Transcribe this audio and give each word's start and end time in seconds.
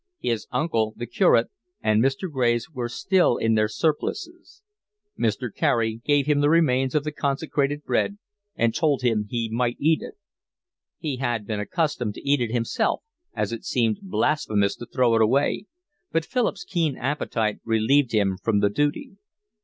His 0.17 0.47
uncle, 0.49 0.95
the 0.97 1.05
curate, 1.05 1.51
and 1.79 2.01
Mr. 2.03 2.27
Graves 2.27 2.71
were 2.71 2.89
still 2.89 3.37
in 3.37 3.53
their 3.53 3.67
surplices. 3.67 4.63
Mr. 5.15 5.53
Carey 5.53 6.01
gave 6.03 6.25
him 6.25 6.39
the 6.41 6.49
remains 6.49 6.95
of 6.95 7.03
the 7.03 7.11
consecrated 7.11 7.83
bread 7.83 8.17
and 8.55 8.73
told 8.73 9.03
him 9.03 9.27
he 9.29 9.47
might 9.47 9.77
eat 9.79 10.01
it. 10.01 10.15
He 10.97 11.17
had 11.17 11.45
been 11.45 11.59
accustomed 11.59 12.15
to 12.15 12.27
eat 12.27 12.41
it 12.41 12.49
himself, 12.51 13.03
as 13.35 13.51
it 13.53 13.63
seemed 13.63 13.99
blasphemous 14.01 14.75
to 14.77 14.87
throw 14.87 15.13
it 15.13 15.21
away, 15.21 15.65
but 16.11 16.25
Philip's 16.25 16.63
keen 16.63 16.97
appetite 16.97 17.59
relieved 17.63 18.11
him 18.11 18.39
from 18.43 18.59
the 18.59 18.71
duty. 18.71 19.17